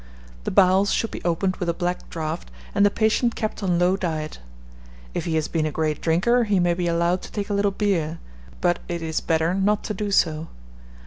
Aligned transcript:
The 0.45 0.49
bowels 0.49 0.91
should 0.91 1.11
be 1.11 1.23
opened 1.23 1.57
with 1.57 1.69
a 1.69 1.75
black 1.75 2.09
draught, 2.09 2.49
and 2.73 2.83
the 2.83 2.89
patient 2.89 3.35
kept 3.35 3.61
on 3.61 3.77
low 3.77 3.95
diet. 3.95 4.39
If 5.13 5.25
he 5.25 5.35
has 5.35 5.47
been 5.47 5.67
a 5.67 5.71
great 5.71 6.01
drinker, 6.01 6.45
he 6.45 6.59
may 6.59 6.73
be 6.73 6.87
allowed 6.87 7.21
to 7.21 7.31
take 7.31 7.51
a 7.51 7.53
little 7.53 7.69
beer; 7.69 8.17
but 8.61 8.79
it 8.89 9.03
is 9.03 9.21
better 9.21 9.53
not 9.53 9.83
to 9.83 9.93
do 9.93 10.09
so. 10.09 10.47